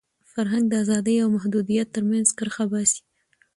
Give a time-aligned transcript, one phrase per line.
[0.31, 3.01] فرهنګ د ازادۍ او محدودیت تر منځ کرښه باسي.